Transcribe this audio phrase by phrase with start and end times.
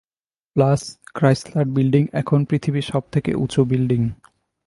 [0.55, 0.81] Plus
[1.13, 4.01] Chrysler building এখন পৃথিবীর সবথেকে উঁচু বিল্ডিং।